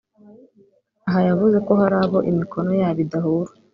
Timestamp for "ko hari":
1.65-1.95